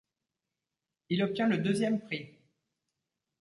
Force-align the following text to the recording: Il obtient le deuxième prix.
Il 1.09 1.21
obtient 1.21 1.47
le 1.47 1.59
deuxième 1.59 2.01
prix. 2.01 2.31